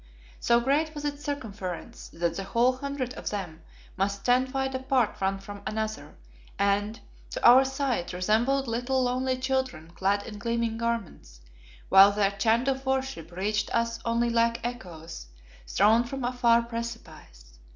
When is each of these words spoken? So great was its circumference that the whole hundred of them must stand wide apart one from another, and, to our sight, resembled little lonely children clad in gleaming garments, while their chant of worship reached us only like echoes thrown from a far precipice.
So 0.39 0.59
great 0.59 0.95
was 0.95 1.05
its 1.05 1.23
circumference 1.23 2.09
that 2.11 2.35
the 2.35 2.43
whole 2.43 2.77
hundred 2.77 3.13
of 3.13 3.29
them 3.29 3.61
must 3.95 4.21
stand 4.21 4.51
wide 4.51 4.73
apart 4.73 5.21
one 5.21 5.37
from 5.37 5.61
another, 5.67 6.15
and, 6.57 6.99
to 7.29 7.45
our 7.47 7.63
sight, 7.63 8.11
resembled 8.11 8.67
little 8.67 9.03
lonely 9.03 9.37
children 9.37 9.91
clad 9.91 10.25
in 10.25 10.39
gleaming 10.39 10.79
garments, 10.79 11.41
while 11.89 12.11
their 12.11 12.31
chant 12.31 12.67
of 12.67 12.83
worship 12.83 13.31
reached 13.31 13.69
us 13.75 13.99
only 14.03 14.31
like 14.31 14.65
echoes 14.65 15.27
thrown 15.67 16.03
from 16.03 16.23
a 16.25 16.33
far 16.33 16.63
precipice. 16.63 17.59